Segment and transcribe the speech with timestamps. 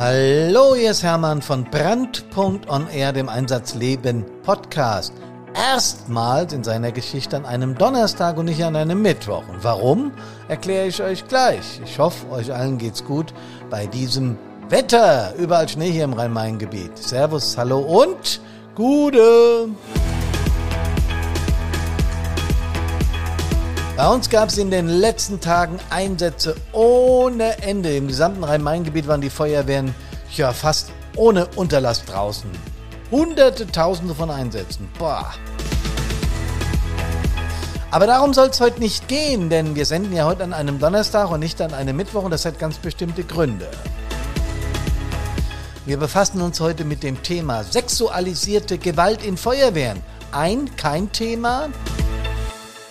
[0.00, 5.12] Hallo, hier ist Hermann von Brandpunkt Air, dem Einsatzleben Podcast.
[5.54, 9.42] Erstmals in seiner Geschichte an einem Donnerstag und nicht an einem Mittwoch.
[9.48, 10.12] Und warum,
[10.46, 11.80] erkläre ich euch gleich.
[11.84, 13.34] Ich hoffe, euch allen geht's gut
[13.70, 15.34] bei diesem Wetter.
[15.36, 16.96] Überall Schnee hier im Rhein-Main-Gebiet.
[16.96, 18.40] Servus, hallo und
[18.76, 19.68] Gute!
[23.98, 27.96] Bei uns gab es in den letzten Tagen Einsätze ohne Ende.
[27.96, 29.92] Im gesamten Rhein-Main-Gebiet waren die Feuerwehren
[30.36, 32.48] ja fast ohne Unterlass draußen.
[33.10, 34.88] Hunderte, Tausende von Einsätzen.
[35.00, 35.34] Boah.
[37.90, 41.32] Aber darum soll es heute nicht gehen, denn wir senden ja heute an einem Donnerstag
[41.32, 43.66] und nicht an einem Mittwoch und das hat ganz bestimmte Gründe.
[45.86, 50.00] Wir befassen uns heute mit dem Thema sexualisierte Gewalt in Feuerwehren.
[50.30, 51.70] Ein, kein Thema.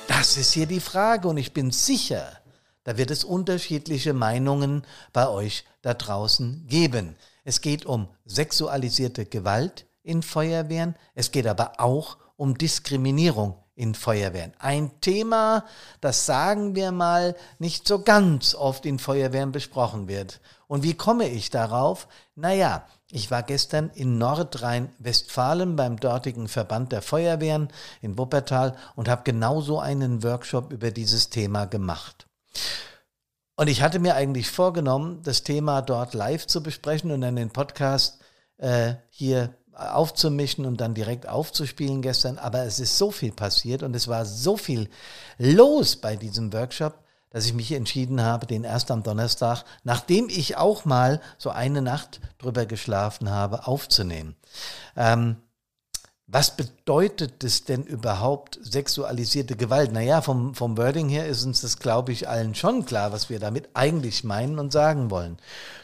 [0.07, 2.39] Das ist hier die Frage und ich bin sicher,
[2.85, 7.17] da wird es unterschiedliche Meinungen bei euch da draußen geben.
[7.43, 14.53] Es geht um sexualisierte Gewalt in Feuerwehren, es geht aber auch um Diskriminierung in Feuerwehren.
[14.59, 15.65] Ein Thema,
[15.99, 20.39] das sagen wir mal nicht so ganz oft in Feuerwehren besprochen wird.
[20.67, 22.07] Und wie komme ich darauf?
[22.35, 27.69] Naja, ich war gestern in Nordrhein-Westfalen beim dortigen Verband der Feuerwehren
[28.01, 32.27] in Wuppertal und habe genauso einen Workshop über dieses Thema gemacht.
[33.55, 37.49] Und ich hatte mir eigentlich vorgenommen, das Thema dort live zu besprechen und dann den
[37.49, 38.19] Podcast
[38.57, 42.37] äh, hier aufzumischen und dann direkt aufzuspielen gestern.
[42.37, 44.89] Aber es ist so viel passiert und es war so viel
[45.37, 47.03] los bei diesem Workshop,
[47.37, 51.83] dass ich mich entschieden habe, den erst am Donnerstag, nachdem ich auch mal so eine
[51.83, 54.35] Nacht drüber geschlafen habe, aufzunehmen.
[54.95, 55.35] Ähm,
[56.25, 59.91] was bedeutet es denn überhaupt sexualisierte Gewalt?
[59.91, 63.37] Naja, vom, vom Wording her ist uns das, glaube ich, allen schon klar, was wir
[63.37, 65.37] damit eigentlich meinen und sagen wollen.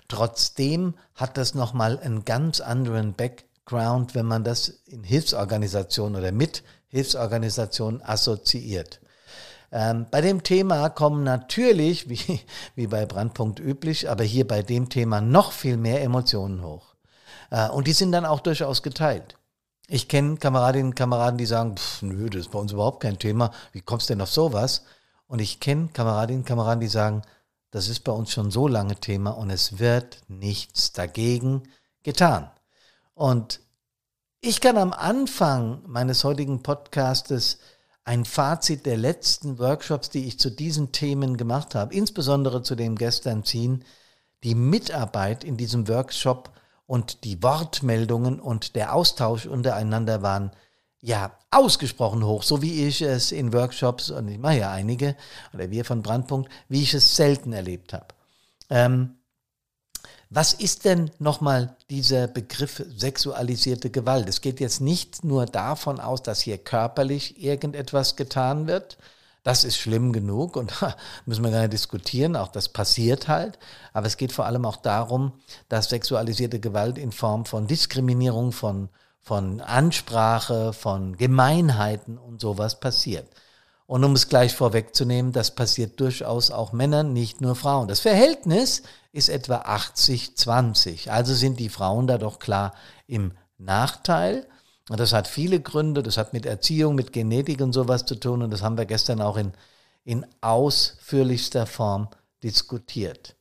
[0.07, 6.63] Trotzdem hat das nochmal einen ganz anderen Background, wenn man das in Hilfsorganisationen oder mit
[6.87, 9.02] Hilfsorganisationen assoziiert.
[9.75, 12.39] Ähm, bei dem Thema kommen natürlich, wie,
[12.75, 16.93] wie bei Brandpunkt üblich, aber hier bei dem Thema noch viel mehr Emotionen hoch.
[17.49, 19.35] Äh, und die sind dann auch durchaus geteilt.
[19.87, 23.17] Ich kenne Kameradinnen und Kameraden, die sagen, pff, nö, das ist bei uns überhaupt kein
[23.17, 23.51] Thema.
[23.71, 24.83] Wie kommst du denn auf sowas?
[25.25, 27.23] Und ich kenne Kameradinnen und Kameraden, die sagen,
[27.71, 31.63] das ist bei uns schon so lange Thema und es wird nichts dagegen
[32.03, 32.51] getan.
[33.15, 33.59] Und
[34.39, 37.57] ich kann am Anfang meines heutigen Podcastes
[38.05, 42.95] ein Fazit der letzten Workshops, die ich zu diesen Themen gemacht habe, insbesondere zu dem
[42.95, 43.85] gestern ziehen,
[44.43, 46.51] die Mitarbeit in diesem Workshop
[46.85, 50.51] und die Wortmeldungen und der Austausch untereinander waren
[50.99, 55.15] ja ausgesprochen hoch, so wie ich es in Workshops, und ich mache ja einige,
[55.53, 58.07] oder wir von Brandpunkt, wie ich es selten erlebt habe.
[58.69, 59.15] Ähm,
[60.35, 64.27] was ist denn nochmal dieser Begriff sexualisierte Gewalt?
[64.27, 68.97] Es geht jetzt nicht nur davon aus, dass hier körperlich irgendetwas getan wird.
[69.43, 70.73] Das ist schlimm genug und
[71.27, 73.59] müssen wir gar nicht diskutieren, auch das passiert halt.
[73.93, 75.33] Aber es geht vor allem auch darum,
[75.69, 78.89] dass sexualisierte Gewalt in Form von Diskriminierung, von,
[79.21, 83.27] von Ansprache, von Gemeinheiten und sowas passiert.
[83.85, 87.87] Und um es gleich vorwegzunehmen, das passiert durchaus auch Männern, nicht nur Frauen.
[87.87, 88.81] Das Verhältnis
[89.13, 91.09] ist etwa 80-20.
[91.09, 92.73] Also sind die Frauen da doch klar
[93.07, 94.45] im Nachteil.
[94.89, 96.03] Und das hat viele Gründe.
[96.03, 98.41] Das hat mit Erziehung, mit Genetik und sowas zu tun.
[98.41, 99.53] Und das haben wir gestern auch in,
[100.03, 102.09] in ausführlichster Form
[102.43, 103.35] diskutiert.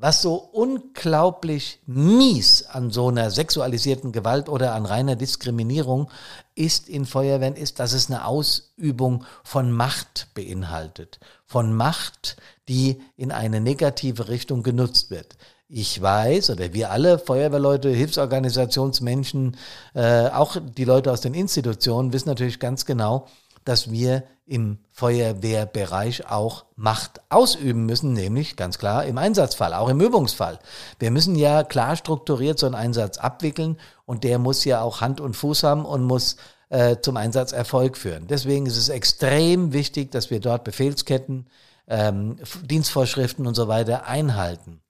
[0.00, 6.08] Was so unglaublich mies an so einer sexualisierten Gewalt oder an reiner Diskriminierung
[6.54, 11.18] ist in Feuerwehren, ist, dass es eine Ausübung von Macht beinhaltet.
[11.44, 12.36] Von Macht,
[12.68, 15.36] die in eine negative Richtung genutzt wird.
[15.68, 19.56] Ich weiß, oder wir alle, Feuerwehrleute, Hilfsorganisationsmenschen,
[19.94, 23.26] äh, auch die Leute aus den Institutionen wissen natürlich ganz genau,
[23.64, 30.00] dass wir im Feuerwehrbereich auch Macht ausüben müssen, nämlich ganz klar im Einsatzfall, auch im
[30.00, 30.58] Übungsfall.
[30.98, 33.76] Wir müssen ja klar strukturiert so einen Einsatz abwickeln
[34.06, 36.36] und der muss ja auch Hand und Fuß haben und muss
[36.70, 38.26] äh, zum Einsatzerfolg führen.
[38.26, 41.46] Deswegen ist es extrem wichtig, dass wir dort Befehlsketten,
[41.88, 44.80] ähm, Dienstvorschriften und so weiter einhalten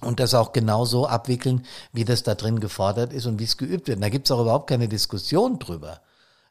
[0.00, 3.88] und das auch genauso abwickeln, wie das da drin gefordert ist und wie es geübt
[3.88, 4.02] wird.
[4.02, 6.00] Da gibt es auch überhaupt keine Diskussion drüber.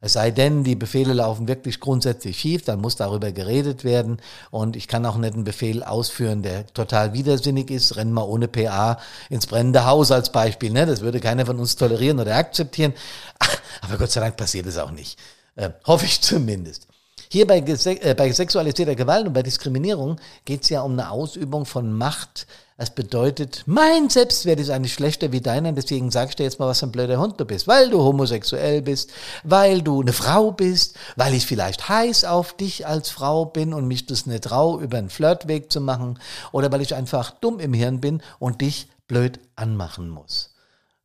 [0.05, 4.17] Es sei denn, die Befehle laufen wirklich grundsätzlich schief, dann muss darüber geredet werden.
[4.51, 7.95] Und ich kann auch nicht einen Befehl ausführen, der total widersinnig ist.
[7.95, 8.99] Rennen wir ohne PA
[9.29, 10.71] ins brennende Haus als Beispiel.
[10.71, 10.85] Ne?
[10.85, 12.93] Das würde keiner von uns tolerieren oder akzeptieren.
[13.81, 15.17] Aber Gott sei Dank passiert es auch nicht.
[15.55, 16.87] Äh, hoffe ich zumindest.
[17.33, 21.65] Hier bei, äh, bei sexualisierter Gewalt und bei Diskriminierung geht es ja um eine Ausübung
[21.65, 22.45] von Macht.
[22.77, 26.67] Das bedeutet, mein Selbstwert ist eigentlich schlechter wie deiner, deswegen sag ich dir jetzt mal,
[26.67, 27.67] was für ein blöder Hund du bist.
[27.67, 29.13] Weil du homosexuell bist,
[29.43, 33.87] weil du eine Frau bist, weil ich vielleicht heiß auf dich als Frau bin und
[33.87, 36.19] mich das nicht trau, über einen Flirtweg zu machen,
[36.51, 40.53] oder weil ich einfach dumm im Hirn bin und dich blöd anmachen muss.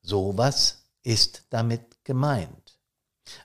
[0.03, 2.68] Sowas ist damit gemeint.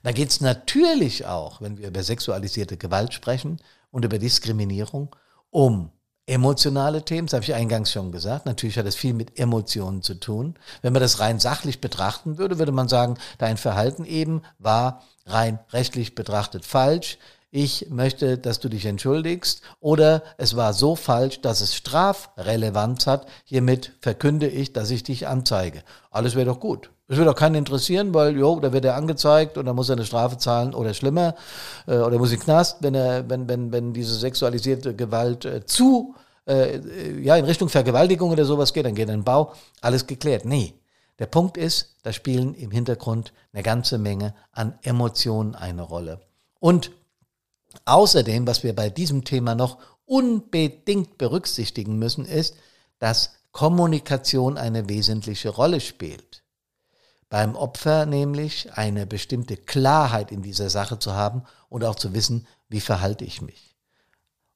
[0.04, 3.60] Da geht es natürlich auch, wenn wir über sexualisierte Gewalt sprechen
[3.92, 5.16] und über Diskriminierung,
[5.50, 5.92] um
[6.26, 8.46] emotionale Themen, das habe ich eingangs schon gesagt.
[8.46, 10.56] Natürlich hat es viel mit Emotionen zu tun.
[10.82, 15.60] Wenn man das rein sachlich betrachten würde, würde man sagen, dein Verhalten eben war rein
[15.72, 17.18] rechtlich betrachtet falsch.
[17.56, 23.28] Ich möchte, dass du dich entschuldigst oder es war so falsch, dass es Strafrelevanz hat.
[23.44, 25.84] Hiermit verkünde ich, dass ich dich anzeige.
[26.10, 26.90] Alles wäre doch gut.
[27.08, 29.98] Das wird auch keinen interessieren, weil, jo, da wird er angezeigt und dann muss er
[29.98, 31.36] eine Strafe zahlen oder schlimmer,
[31.86, 36.16] äh, oder muss in Knast, wenn er, wenn, wenn, wenn diese sexualisierte Gewalt äh, zu,
[36.48, 36.80] äh,
[37.22, 40.44] ja, in Richtung Vergewaltigung oder sowas geht, dann geht er in den Bau, alles geklärt.
[40.46, 40.74] Nee.
[41.20, 46.20] Der Punkt ist, da spielen im Hintergrund eine ganze Menge an Emotionen eine Rolle.
[46.60, 46.90] Und
[47.86, 52.56] außerdem, was wir bei diesem Thema noch unbedingt berücksichtigen müssen, ist,
[53.00, 56.44] dass Kommunikation eine wesentliche Rolle spielt
[57.34, 62.46] beim Opfer nämlich eine bestimmte Klarheit in dieser Sache zu haben und auch zu wissen,
[62.70, 63.75] wie verhalte ich mich.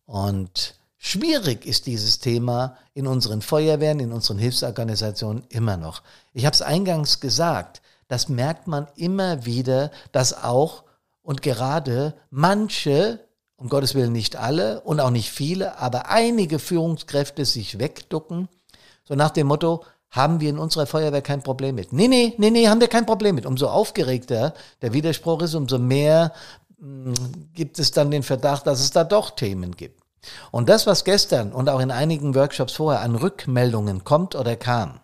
[0.05, 6.03] Und schwierig ist dieses Thema in unseren Feuerwehren, in unseren Hilfsorganisationen immer noch.
[6.33, 10.83] Ich habe es eingangs gesagt, das merkt man immer wieder, dass auch
[11.27, 13.19] und gerade manche,
[13.57, 18.47] um Gottes Willen nicht alle und auch nicht viele, aber einige Führungskräfte sich wegducken,
[19.03, 21.91] so nach dem Motto, haben wir in unserer Feuerwehr kein Problem mit.
[21.91, 23.45] Nee, nee, nee, nee, haben wir kein Problem mit.
[23.45, 26.31] Umso aufgeregter der Widerspruch ist, umso mehr
[26.77, 30.01] mh, hm, gibt es dann den Verdacht, dass es da doch Themen gibt.
[30.51, 35.01] Und das, was gestern und auch in einigen Workshops vorher an Rückmeldungen kommt oder kam,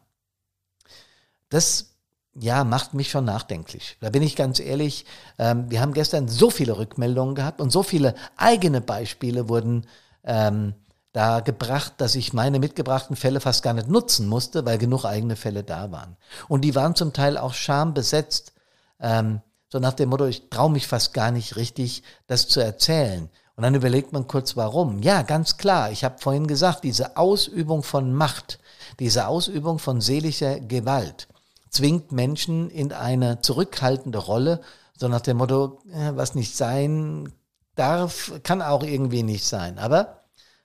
[1.50, 1.93] das
[2.35, 3.97] ja, macht mich schon nachdenklich.
[4.01, 5.06] Da bin ich ganz ehrlich.
[5.38, 9.85] Ähm, wir haben gestern so viele Rückmeldungen gehabt und so viele eigene Beispiele wurden
[10.24, 10.74] ähm,
[11.12, 15.35] da gebracht, dass ich meine mitgebrachten Fälle fast gar nicht nutzen musste, weil genug eigene
[15.35, 16.18] Fälle da waren.
[16.47, 18.53] Und die waren zum Teil auch schambesetzt,
[19.00, 23.29] ähm, so nach dem Motto, ich traue mich fast gar nicht richtig, das zu erzählen.
[23.56, 25.03] Und dann überlegt man kurz, warum.
[25.03, 28.59] Ja, ganz klar, ich habe vorhin gesagt, diese Ausübung von Macht,
[29.00, 31.27] diese Ausübung von seelischer Gewalt
[31.74, 34.62] zwingt Menschen in eine zurückhaltende Rolle,
[34.98, 37.34] so nach dem Motto, äh, was nicht sein
[37.75, 39.80] darf, kann auch irgendwie nicht sein.
[39.80, 40.24] Aber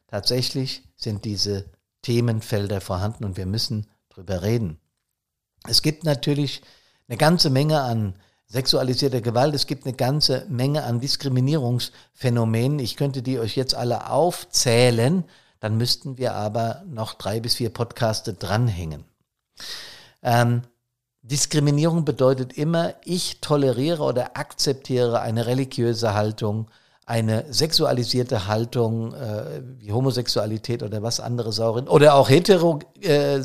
[0.09, 1.67] Tatsächlich sind diese
[2.03, 4.81] Themenfelder vorhanden und wir müssen drüber reden.
[5.69, 6.63] Es gibt natürlich
[7.09, 8.15] eine ganze Menge an
[8.47, 12.79] sexualisierter Gewalt, es gibt eine ganze Menge an Diskriminierungsphänomenen.
[12.79, 15.25] Ich könnte die euch jetzt alle aufzählen,
[15.61, 19.05] dann müssten wir aber noch drei bis vier Podcaste dranhängen.
[20.23, 20.63] Ähm,
[21.31, 26.71] Diskriminierung bedeutet immer, ich toleriere oder akzeptiere eine religiöse Haltung,
[27.09, 33.41] eine sexualisierte Haltung äh, wie Homosexualität oder was anderes auch in, oder auch hetero äh,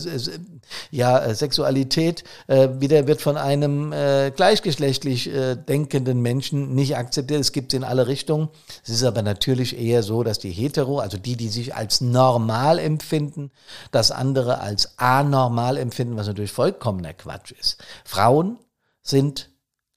[0.92, 7.40] ja äh, Sexualität äh, wieder wird von einem äh, gleichgeschlechtlich äh, denkenden Menschen nicht akzeptiert.
[7.40, 8.50] Es gibt in alle Richtungen.
[8.84, 12.80] Es ist aber natürlich eher so, dass die hetero, also die, die sich als normal
[12.80, 13.50] empfinden,
[13.92, 17.78] das andere als anormal empfinden, was natürlich vollkommener Quatsch ist.
[18.04, 18.60] Frauen
[19.04, 19.53] sind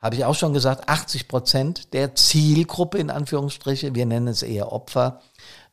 [0.06, 4.72] habe ich auch schon gesagt, 80 Prozent der Zielgruppe in Anführungsstriche, wir nennen es eher
[4.72, 5.20] Opfer,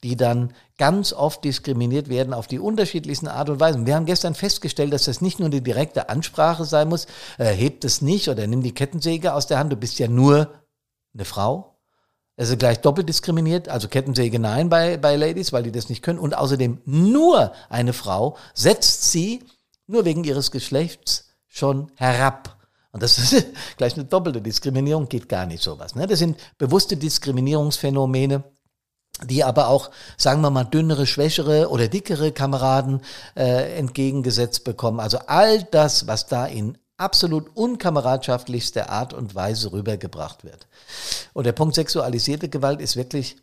[0.01, 3.85] die dann ganz oft diskriminiert werden auf die unterschiedlichsten Art und Weisen.
[3.85, 7.05] Wir haben gestern festgestellt, dass das nicht nur die direkte Ansprache sein muss,
[7.37, 10.49] äh, hebt es nicht oder nimm die Kettensäge aus der Hand, du bist ja nur
[11.13, 11.77] eine Frau.
[12.35, 16.17] Also gleich doppelt diskriminiert, also Kettensäge nein bei, bei Ladies, weil die das nicht können.
[16.17, 19.43] Und außerdem nur eine Frau setzt sie
[19.85, 22.62] nur wegen ihres Geschlechts schon herab.
[22.93, 23.45] Und das ist
[23.77, 25.95] gleich eine doppelte Diskriminierung, geht gar nicht sowas.
[25.95, 26.07] Ne?
[26.07, 28.43] Das sind bewusste Diskriminierungsphänomene,
[29.25, 33.01] die aber auch, sagen wir mal, dünnere, schwächere oder dickere Kameraden
[33.35, 34.99] äh, entgegengesetzt bekommen.
[34.99, 40.67] Also all das, was da in absolut unkameradschaftlichster Art und Weise rübergebracht wird.
[41.33, 43.37] Und der Punkt sexualisierte Gewalt ist wirklich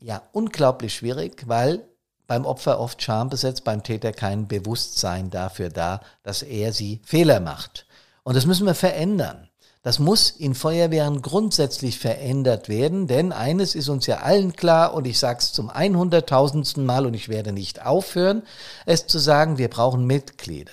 [0.00, 1.86] ja unglaublich schwierig, weil
[2.26, 7.38] beim Opfer oft Scham besetzt, beim Täter kein Bewusstsein dafür da, dass er sie Fehler
[7.38, 7.86] macht.
[8.26, 9.48] Und das müssen wir verändern.
[9.84, 15.06] Das muss in Feuerwehren grundsätzlich verändert werden, denn eines ist uns ja allen klar und
[15.06, 16.80] ich sage es zum 100.000.
[16.80, 18.42] Mal und ich werde nicht aufhören,
[18.84, 20.72] es zu sagen, wir brauchen Mitglieder.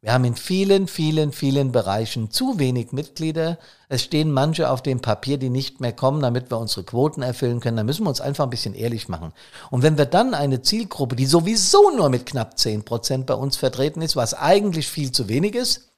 [0.00, 3.58] Wir haben in vielen, vielen, vielen Bereichen zu wenig Mitglieder.
[3.90, 7.60] Es stehen manche auf dem Papier, die nicht mehr kommen, damit wir unsere Quoten erfüllen
[7.60, 7.76] können.
[7.76, 9.34] Da müssen wir uns einfach ein bisschen ehrlich machen.
[9.70, 13.56] Und wenn wir dann eine Zielgruppe, die sowieso nur mit knapp 10 Prozent bei uns
[13.56, 15.90] vertreten ist, was eigentlich viel zu wenig ist,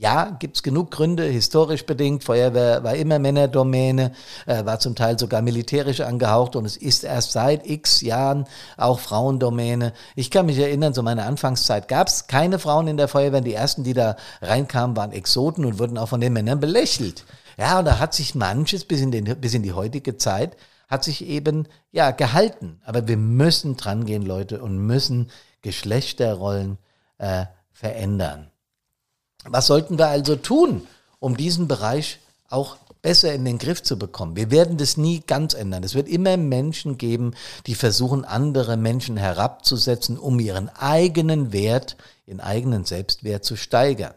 [0.00, 2.24] ja, gibt's genug Gründe, historisch bedingt.
[2.24, 4.12] Feuerwehr war immer Männerdomäne,
[4.46, 8.46] äh, war zum Teil sogar militärisch angehaucht und es ist erst seit x Jahren
[8.78, 9.92] auch Frauendomäne.
[10.16, 13.42] Ich kann mich erinnern, so meine Anfangszeit gab's keine Frauen in der Feuerwehr.
[13.42, 17.26] Die ersten, die da reinkamen, waren Exoten und wurden auch von den Männern belächelt.
[17.58, 20.56] Ja, und da hat sich manches bis in, den, bis in die heutige Zeit
[20.88, 22.80] hat sich eben ja gehalten.
[22.86, 25.30] Aber wir müssen dran gehen, Leute, und müssen
[25.60, 26.78] Geschlechterrollen
[27.18, 28.50] äh, verändern.
[29.44, 30.86] Was sollten wir also tun,
[31.18, 32.18] um diesen Bereich
[32.48, 34.36] auch besser in den Griff zu bekommen.
[34.36, 35.84] Wir werden das nie ganz ändern.
[35.84, 37.32] Es wird immer Menschen geben,
[37.66, 44.14] die versuchen, andere Menschen herabzusetzen, um ihren eigenen Wert, ihren eigenen Selbstwert zu steigern.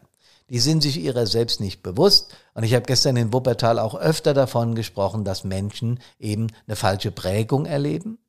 [0.49, 2.35] Die sind sich ihrer selbst nicht bewusst.
[2.53, 7.11] Und ich habe gestern in Wuppertal auch öfter davon gesprochen, dass Menschen eben eine falsche
[7.11, 8.19] Prägung erleben,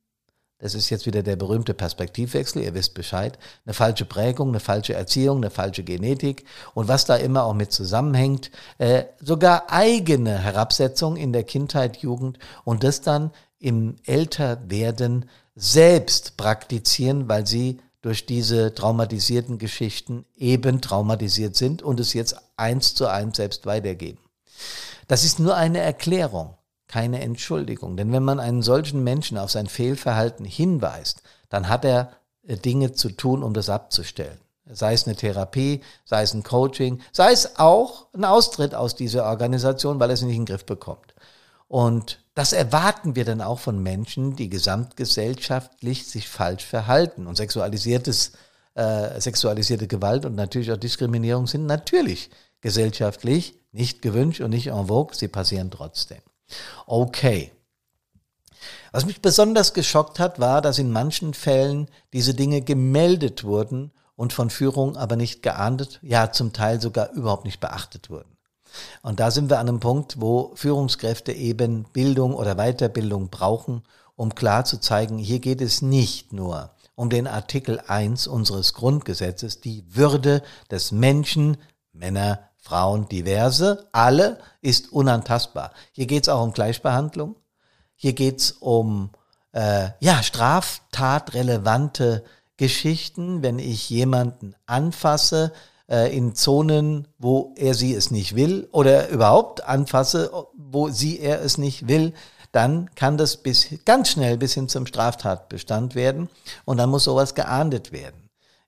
[0.65, 4.95] das ist jetzt wieder der berühmte Perspektivwechsel, ihr wisst Bescheid, eine falsche Prägung, eine falsche
[4.95, 6.47] Erziehung, eine falsche Genetik.
[6.73, 12.39] Und was da immer auch mit zusammenhängt, äh, sogar eigene Herabsetzung in der Kindheit, Jugend
[12.65, 21.57] und das dann im Älterwerden selbst praktizieren, weil sie durch diese traumatisierten Geschichten eben traumatisiert
[21.57, 24.21] sind und es jetzt eins zu eins selbst weitergeben.
[25.09, 26.55] Das ist nur eine Erklärung
[26.89, 27.97] keine Entschuldigung.
[27.97, 32.13] Denn wenn man einen solchen Menschen auf sein Fehlverhalten hinweist, dann hat er
[32.47, 34.39] äh, Dinge zu tun, um das abzustellen.
[34.67, 39.27] Sei es eine Therapie, sei es ein Coaching, sei es auch ein Austritt aus dieser
[39.27, 41.15] Organisation, weil er sie nicht in den Griff bekommt.
[41.69, 47.27] Und das erwarten wir dann auch von Menschen, die gesamtgesellschaftlich sich falsch verhalten.
[47.27, 48.33] Und sexualisiertes,
[48.75, 54.87] äh, sexualisierte Gewalt und natürlich auch Diskriminierung sind natürlich gesellschaftlich nicht gewünscht und nicht en
[54.87, 56.21] vogue, sie passieren trotzdem.
[56.87, 57.53] Okay.
[58.93, 64.33] Was mich besonders geschockt hat, war, dass in manchen Fällen diese Dinge gemeldet wurden und
[64.33, 68.37] von Führung aber nicht geahndet, ja zum Teil sogar überhaupt nicht beachtet wurden.
[69.03, 73.83] Und da sind wir an einem Punkt, wo Führungskräfte eben Bildung oder Weiterbildung brauchen,
[74.17, 79.61] um klar zu zeigen, hier geht es nicht nur um den Artikel 1 unseres Grundgesetzes,
[79.61, 81.57] die Würde des Menschen,
[81.93, 85.73] Männer, Frauen, diverse, alle ist unantastbar.
[85.93, 87.37] Hier geht es auch um Gleichbehandlung.
[87.95, 89.11] Hier geht es um
[89.53, 92.25] äh, ja, straftatrelevante
[92.57, 95.53] Geschichten, wenn ich jemanden anfasse
[95.91, 101.43] äh, in Zonen, wo er sie es nicht will oder überhaupt anfasse, wo sie er
[101.43, 102.15] es nicht will,
[102.51, 106.31] dann kann das bis ganz schnell bis hin zum Straftatbestand werden
[106.65, 108.24] und dann muss sowas geahndet werden.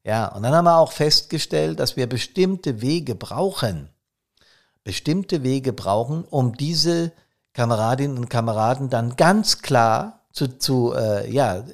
[0.06, 3.88] Ja, und dann haben wir auch festgestellt, dass wir bestimmte Wege brauchen,
[4.84, 7.10] bestimmte Wege brauchen, um diese
[7.54, 11.64] Kameradinnen und Kameraden dann ganz klar zu, zu äh, ja,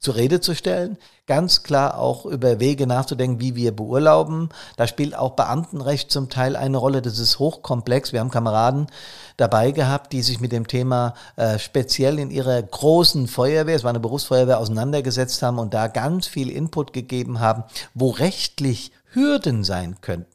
[0.00, 4.50] zur Rede zu stellen, ganz klar auch über Wege nachzudenken, wie wir beurlauben.
[4.76, 7.02] Da spielt auch Beamtenrecht zum Teil eine Rolle.
[7.02, 8.12] Das ist hochkomplex.
[8.12, 8.86] Wir haben Kameraden
[9.36, 13.90] dabei gehabt, die sich mit dem Thema äh, speziell in ihrer großen Feuerwehr, es war
[13.90, 19.96] eine Berufsfeuerwehr, auseinandergesetzt haben und da ganz viel Input gegeben haben, wo rechtlich Hürden sein
[20.00, 20.30] könnten.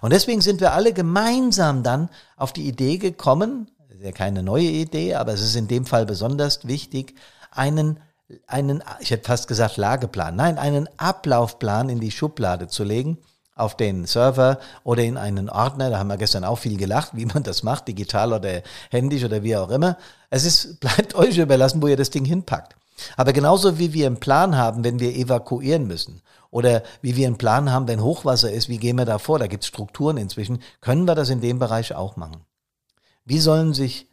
[0.00, 5.14] Und deswegen sind wir alle gemeinsam dann auf die Idee gekommen, ja keine neue Idee,
[5.14, 7.14] aber es ist in dem Fall besonders wichtig,
[7.50, 8.00] einen
[8.46, 13.18] einen, ich hätte fast gesagt Lageplan, nein, einen Ablaufplan in die Schublade zu legen,
[13.60, 15.90] auf den Server oder in einen Ordner.
[15.90, 19.42] Da haben wir gestern auch viel gelacht, wie man das macht, digital oder händisch oder
[19.42, 19.96] wie auch immer.
[20.30, 22.74] Es ist, bleibt euch überlassen, wo ihr das Ding hinpackt.
[23.16, 26.20] Aber genauso wie wir einen Plan haben, wenn wir evakuieren müssen
[26.50, 29.46] oder wie wir einen Plan haben, wenn Hochwasser ist, wie gehen wir da vor, da
[29.46, 32.44] gibt es Strukturen inzwischen, können wir das in dem Bereich auch machen.
[33.24, 34.09] Wie sollen sich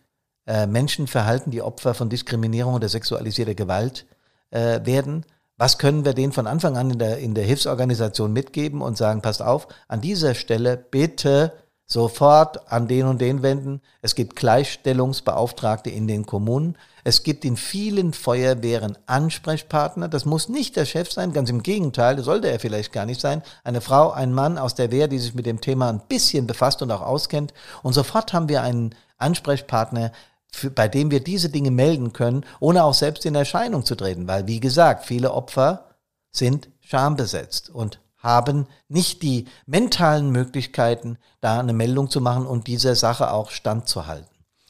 [0.47, 4.05] äh, Menschen verhalten, die Opfer von Diskriminierung oder sexualisierter Gewalt
[4.49, 5.25] äh, werden.
[5.57, 9.21] Was können wir denen von Anfang an in der, in der Hilfsorganisation mitgeben und sagen,
[9.21, 11.51] passt auf, an dieser Stelle bitte
[11.87, 13.81] sofort an den und den wenden.
[14.01, 16.77] Es gibt Gleichstellungsbeauftragte in den Kommunen.
[17.05, 20.09] Es gibt in vielen Feuerwehren Ansprechpartner.
[20.09, 23.41] Das muss nicht der Chef sein, ganz im Gegenteil, sollte er vielleicht gar nicht sein.
[23.63, 26.81] Eine Frau, ein Mann aus der Wehr, die sich mit dem Thema ein bisschen befasst
[26.81, 27.53] und auch auskennt.
[27.83, 30.11] Und sofort haben wir einen Ansprechpartner,
[30.57, 34.27] für, bei dem wir diese Dinge melden können, ohne auch selbst in Erscheinung zu treten.
[34.27, 35.85] Weil, wie gesagt, viele Opfer
[36.31, 42.95] sind schambesetzt und haben nicht die mentalen Möglichkeiten, da eine Meldung zu machen und dieser
[42.95, 44.27] Sache auch standzuhalten.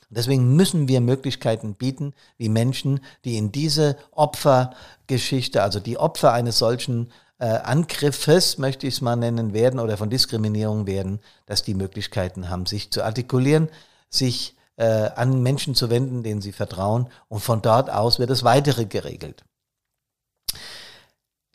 [0.09, 6.57] Deswegen müssen wir Möglichkeiten bieten, wie Menschen, die in diese Opfergeschichte, also die Opfer eines
[6.57, 11.73] solchen äh, Angriffes, möchte ich es mal nennen, werden oder von Diskriminierung werden, dass die
[11.73, 13.69] Möglichkeiten haben, sich zu artikulieren,
[14.09, 18.43] sich äh, an Menschen zu wenden, denen sie vertrauen und von dort aus wird das
[18.43, 19.43] Weitere geregelt.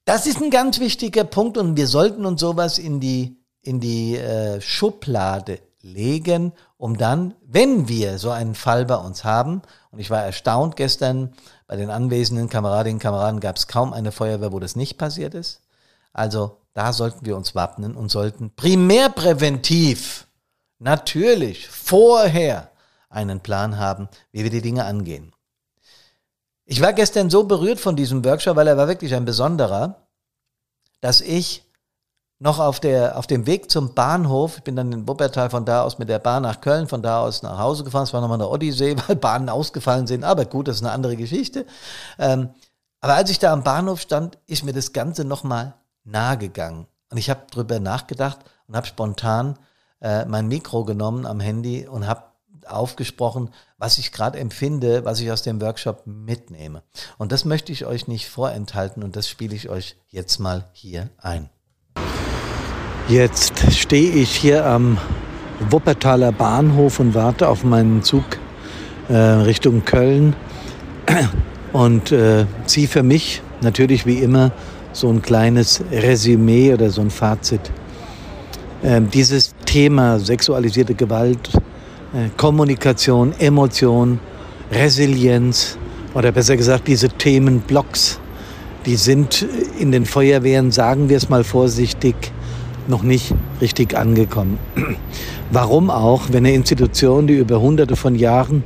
[0.05, 4.17] Das ist ein ganz wichtiger Punkt und wir sollten uns sowas in die, in die
[4.17, 10.11] äh, Schublade legen, um dann, wenn wir so einen Fall bei uns haben, und ich
[10.11, 11.33] war erstaunt gestern,
[11.69, 15.35] bei den anwesenden Kameradinnen und Kameraden gab es kaum eine Feuerwehr, wo das nicht passiert
[15.35, 15.63] ist.
[16.13, 20.27] Also da sollten wir uns wappnen und sollten primärpräventiv
[20.79, 22.72] natürlich vorher
[23.13, 25.33] einen Plan haben, wie wir die Dinge angehen.
[26.65, 30.07] Ich war gestern so berührt von diesem Workshop, weil er war wirklich ein besonderer,
[31.01, 31.65] dass ich
[32.39, 35.83] noch auf, der, auf dem Weg zum Bahnhof, ich bin dann in Wuppertal von da
[35.83, 38.39] aus mit der Bahn nach Köln, von da aus nach Hause gefahren, es war nochmal
[38.39, 41.67] eine Odyssee, weil Bahnen ausgefallen sind, aber gut, das ist eine andere Geschichte.
[42.19, 42.51] Ähm,
[43.01, 46.87] aber als ich da am Bahnhof stand, ist mir das Ganze nochmal nahe gegangen.
[47.11, 49.59] Und ich habe drüber nachgedacht und habe spontan
[50.01, 52.23] äh, mein Mikro genommen am Handy und habe
[52.69, 56.83] aufgesprochen, was ich gerade empfinde, was ich aus dem Workshop mitnehme.
[57.19, 61.09] Und das möchte ich euch nicht vorenthalten und das spiele ich euch jetzt mal hier
[61.19, 61.49] ein.
[63.09, 64.99] Jetzt stehe ich hier am
[65.71, 68.25] Wuppertaler Bahnhof und warte auf meinen Zug
[69.09, 70.35] äh, Richtung Köln
[71.73, 74.53] und äh, ziehe für mich natürlich wie immer
[74.93, 77.71] so ein kleines Resümee oder so ein Fazit.
[78.85, 81.51] Ähm, dieses Thema sexualisierte Gewalt,
[82.37, 84.21] Kommunikation, Emotion,
[84.71, 85.79] Resilienz
[86.15, 88.21] oder besser gesagt diese Themenblocks,
[88.85, 89.47] die sind
[89.79, 92.15] in den Feuerwehren, sagen wir es mal vorsichtig,
[92.89, 94.59] noch nicht richtig angekommen.
[95.51, 98.65] Warum auch, wenn eine Institution, die über hunderte von Jahren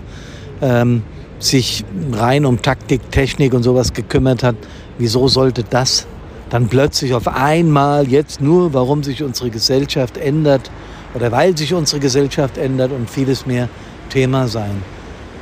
[0.63, 1.03] ähm,
[1.39, 4.57] sich rein um Taktik, Technik und sowas gekümmert hat,
[4.99, 6.07] wieso sollte das
[6.51, 10.71] dann plötzlich auf einmal jetzt nur, warum sich unsere Gesellschaft ändert
[11.17, 13.69] oder weil sich unsere Gesellschaft ändert und vieles mehr
[14.11, 14.83] Thema sein?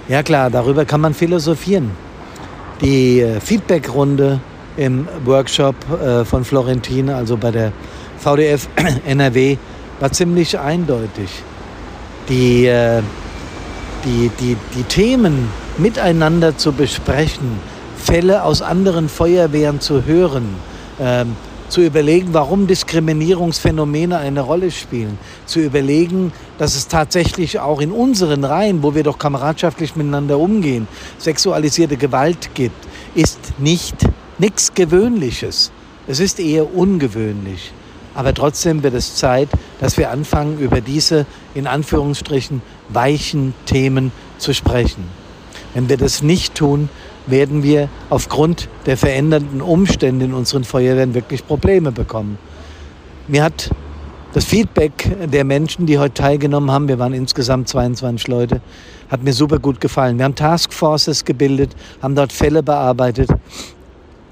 [0.09, 1.91] Ja klar, darüber kann man philosophieren.
[2.81, 4.39] Die äh, Feedbackrunde
[4.77, 7.73] im Workshop äh, von Florentine, also bei der
[8.19, 8.69] VDF
[9.07, 9.57] NRW
[9.99, 11.31] war ziemlich eindeutig.
[12.29, 13.03] Die, äh,
[14.05, 17.59] die, die, die Themen miteinander zu besprechen,
[17.97, 20.55] Fälle aus anderen Feuerwehren zu hören,
[21.01, 21.35] ähm,
[21.75, 28.45] zu überlegen, warum Diskriminierungsphänomene eine Rolle spielen, zu überlegen, dass es tatsächlich auch in unseren
[28.45, 30.87] Reihen, wo wir doch kameradschaftlich miteinander umgehen,
[31.19, 33.97] sexualisierte Gewalt gibt, ist nicht
[34.39, 35.73] nichts Gewöhnliches.
[36.07, 37.73] Es ist eher ungewöhnlich.
[38.15, 39.49] Aber trotzdem wird es Zeit,
[39.81, 45.03] dass wir anfangen, über diese in Anführungsstrichen weichen Themen zu sprechen.
[45.75, 46.89] Wenn wir das nicht tun,
[47.27, 52.39] werden wir aufgrund der verändernden Umstände in unseren Feuerwehren wirklich Probleme bekommen.
[53.29, 53.71] Mir hat
[54.35, 58.61] das Feedback der Menschen, die heute teilgenommen haben, wir waren insgesamt 22 Leute,
[59.09, 60.19] hat mir super gut gefallen.
[60.19, 61.71] Wir haben Taskforces gebildet,
[62.03, 63.31] haben dort Fälle bearbeitet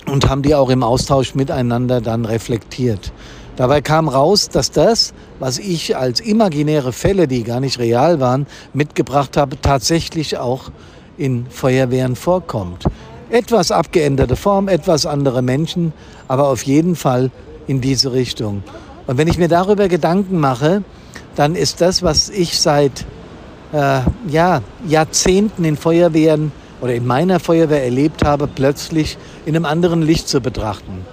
[0.07, 3.13] und haben die auch im Austausch miteinander dann reflektiert.
[3.57, 8.47] Dabei kam raus, dass das, was ich als imaginäre Fälle, die gar nicht real waren,
[8.73, 10.71] mitgebracht habe, tatsächlich auch
[11.17, 12.85] in Feuerwehren vorkommt.
[13.31, 15.93] Etwas abgeänderte Form, etwas andere Menschen,
[16.29, 17.31] aber auf jeden Fall
[17.67, 18.63] in diese Richtung.
[19.07, 20.83] Und wenn ich mir darüber Gedanken mache,
[21.35, 23.05] dann ist das, was ich seit
[23.73, 30.03] äh, ja, Jahrzehnten in Feuerwehren oder in meiner Feuerwehr erlebt habe, plötzlich in einem anderen
[30.03, 31.07] Licht zu betrachten.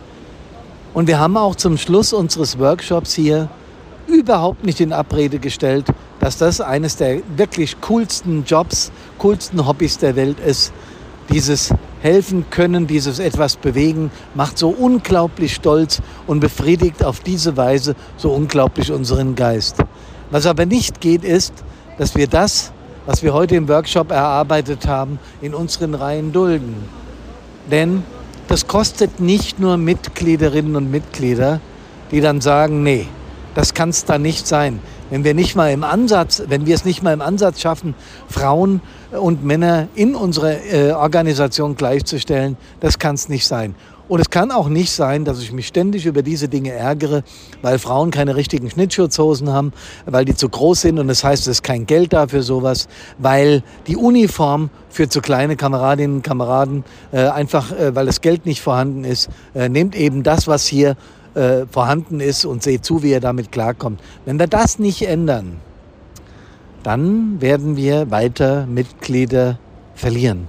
[0.93, 3.49] Und wir haben auch zum Schluss unseres Workshops hier
[4.07, 5.85] überhaupt nicht in Abrede gestellt,
[6.19, 10.73] dass das eines der wirklich coolsten Jobs, coolsten Hobbys der Welt ist.
[11.31, 17.95] Dieses helfen können, dieses etwas bewegen, macht so unglaublich stolz und befriedigt auf diese Weise
[18.17, 19.77] so unglaublich unseren Geist.
[20.31, 21.53] Was aber nicht geht, ist,
[21.97, 22.71] dass wir das,
[23.05, 26.75] was wir heute im Workshop erarbeitet haben, in unseren Reihen dulden.
[27.69, 28.03] Denn
[28.47, 31.59] das kostet nicht nur Mitgliederinnen und Mitglieder,
[32.11, 33.07] die dann sagen, nee,
[33.55, 34.79] das kann es da nicht sein.
[35.09, 37.95] Wenn wir nicht mal im Ansatz, wenn wir es nicht mal im Ansatz schaffen,
[38.27, 43.75] Frauen und Männer in unsere äh, Organisation gleichzustellen, das kann es nicht sein.
[44.09, 47.23] Und es kann auch nicht sein, dass ich mich ständig über diese Dinge ärgere,
[47.61, 49.71] weil Frauen keine richtigen Schnittschutzhosen haben,
[50.07, 52.87] weil die zu groß sind und das heißt, es ist kein Geld da für sowas,
[53.19, 58.47] weil die Uniform für zu kleine Kameradinnen und Kameraden äh, einfach, äh, weil das Geld
[58.47, 60.95] nicht vorhanden ist, äh, nehmt eben das, was hier
[61.35, 64.01] äh, vorhanden ist und seht zu, wie ihr damit klarkommt.
[64.25, 65.57] Wenn wir das nicht ändern,
[66.83, 69.59] dann werden wir weiter Mitglieder
[69.95, 70.47] verlieren.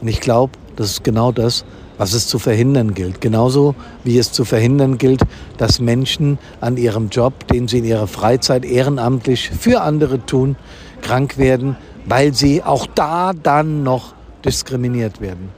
[0.00, 1.64] Und ich glaube, das ist genau das,
[1.98, 3.20] was es zu verhindern gilt.
[3.20, 5.20] Genauso wie es zu verhindern gilt,
[5.58, 10.56] dass Menschen an ihrem Job, den sie in ihrer Freizeit ehrenamtlich für andere tun,
[11.02, 14.14] krank werden, weil sie auch da dann noch
[14.44, 15.50] diskriminiert werden.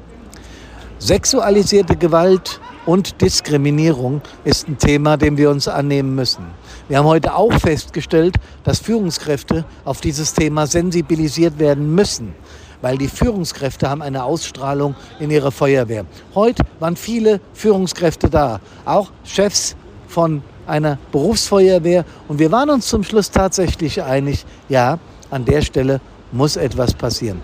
[0.98, 6.46] Sexualisierte Gewalt und Diskriminierung ist ein Thema, dem wir uns annehmen müssen.
[6.88, 12.34] Wir haben heute auch festgestellt, dass Führungskräfte auf dieses Thema sensibilisiert werden müssen
[12.82, 16.04] weil die Führungskräfte haben eine Ausstrahlung in ihrer Feuerwehr.
[16.34, 19.76] Heute waren viele Führungskräfte da, auch Chefs
[20.08, 24.98] von einer Berufsfeuerwehr und wir waren uns zum Schluss tatsächlich einig, ja,
[25.30, 26.00] an der Stelle
[26.32, 27.40] muss etwas passieren.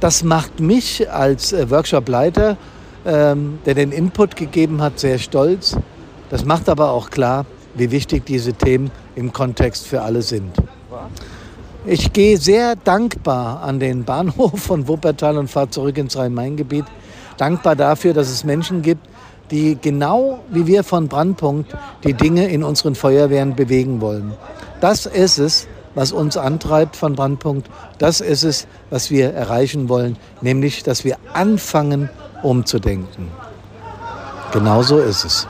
[0.00, 2.56] Das macht mich als äh, Workshopleiter,
[3.06, 5.76] ähm, der den Input gegeben hat, sehr stolz.
[6.28, 10.52] Das macht aber auch klar, wie wichtig diese Themen im Kontext für alle sind.
[11.86, 16.84] Ich gehe sehr dankbar an den Bahnhof von Wuppertal und fahre zurück ins Rhein-Main-Gebiet.
[17.38, 19.08] Dankbar dafür, dass es Menschen gibt,
[19.50, 24.34] die genau wie wir von Brandpunkt die Dinge in unseren Feuerwehren bewegen wollen.
[24.80, 27.68] Das ist es, was uns antreibt von Brandpunkt.
[27.98, 32.10] Das ist es, was wir erreichen wollen, nämlich, dass wir anfangen,
[32.42, 33.28] umzudenken.
[34.52, 35.46] Genauso ist es.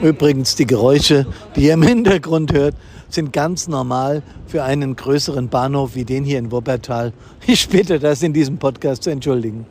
[0.00, 2.74] Übrigens, die Geräusche, die ihr im Hintergrund hört,
[3.08, 7.12] sind ganz normal für einen größeren Bahnhof wie den hier in Wuppertal.
[7.46, 9.66] Ich bitte das in diesem Podcast zu entschuldigen.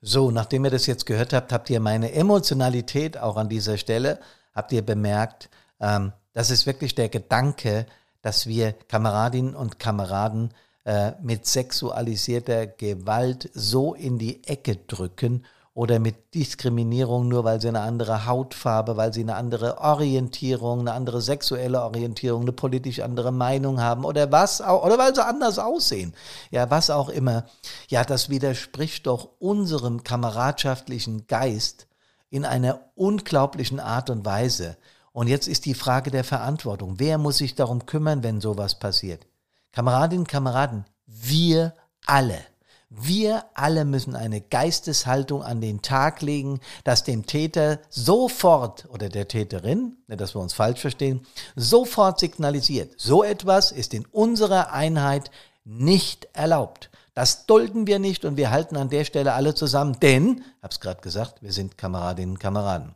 [0.00, 4.18] So, nachdem ihr das jetzt gehört habt, habt ihr meine Emotionalität auch an dieser Stelle,
[4.54, 5.48] habt ihr bemerkt,
[5.80, 7.86] ähm, das ist wirklich der Gedanke,
[8.22, 10.54] dass wir Kameradinnen und Kameraden
[10.84, 17.68] äh, mit sexualisierter Gewalt so in die Ecke drücken oder mit Diskriminierung nur, weil sie
[17.68, 23.32] eine andere Hautfarbe, weil sie eine andere Orientierung, eine andere sexuelle Orientierung, eine politisch andere
[23.32, 26.12] Meinung haben oder was auch, oder weil sie anders aussehen.
[26.50, 27.46] Ja, was auch immer.
[27.88, 31.86] Ja, das widerspricht doch unserem kameradschaftlichen Geist
[32.28, 34.76] in einer unglaublichen Art und Weise.
[35.12, 36.94] Und jetzt ist die Frage der Verantwortung.
[36.98, 39.26] Wer muss sich darum kümmern, wenn sowas passiert?
[39.72, 41.74] Kameradinnen, Kameraden, wir
[42.06, 42.38] alle.
[42.90, 49.28] Wir alle müssen eine Geisteshaltung an den Tag legen, dass dem Täter sofort oder der
[49.28, 55.30] Täterin, dass wir uns falsch verstehen, sofort signalisiert, so etwas ist in unserer Einheit
[55.64, 56.90] nicht erlaubt.
[57.14, 61.00] Das dulden wir nicht und wir halten an der Stelle alle zusammen, denn, hab's gerade
[61.00, 62.94] gesagt, wir sind Kameradinnen und Kameraden.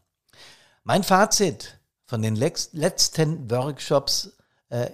[0.85, 4.36] Mein Fazit von den letzten Workshops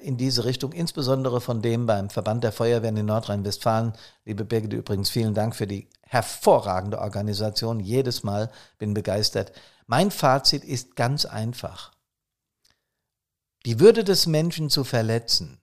[0.03, 3.95] in diese Richtung, insbesondere von dem beim Verband der Feuerwehren in Nordrhein-Westfalen.
[4.27, 7.81] Liebe Birgit, übrigens vielen Dank für die hervorragende Organisation.
[7.81, 9.53] Jedes Mal bin begeistert.
[9.87, 11.93] Mein Fazit ist ganz einfach.
[13.65, 15.59] Die Würde des Menschen zu verletzen,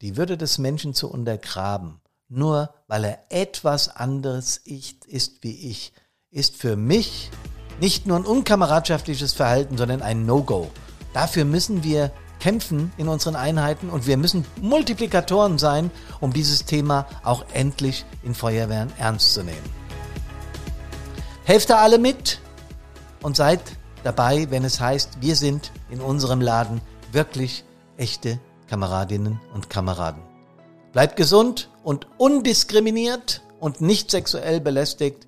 [0.00, 5.92] die Würde des Menschen zu untergraben, nur weil er etwas anderes ist wie ich,
[6.30, 7.30] ist für mich
[7.80, 10.70] nicht nur ein unkameradschaftliches Verhalten, sondern ein No-Go.
[11.12, 17.06] Dafür müssen wir kämpfen in unseren Einheiten und wir müssen Multiplikatoren sein, um dieses Thema
[17.22, 19.80] auch endlich in Feuerwehren ernst zu nehmen.
[21.44, 22.40] Helft da alle mit
[23.22, 23.60] und seid
[24.02, 26.80] dabei, wenn es heißt, wir sind in unserem Laden
[27.12, 27.64] wirklich
[27.96, 30.22] echte Kameradinnen und Kameraden.
[30.92, 35.26] Bleibt gesund und undiskriminiert und nicht sexuell belästigt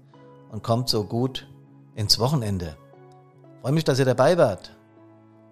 [0.50, 1.46] und kommt so gut
[1.94, 2.76] ins Wochenende.
[3.60, 4.74] freue mich, dass ihr dabei wart.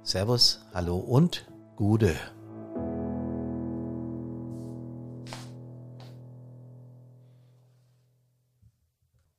[0.03, 1.50] Servus, hallo und
[1.81, 2.40] Gude.